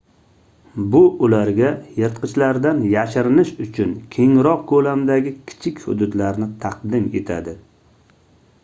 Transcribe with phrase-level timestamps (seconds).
[0.93, 1.67] bu ularga
[1.97, 7.57] yirtqichlardan yashinirish uchun kengroq koʻlamdagi kichik hududlarni taqdim etadi